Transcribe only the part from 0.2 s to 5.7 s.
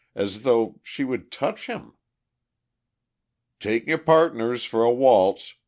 though she would touch him!... "Take your pardners for a waltz!"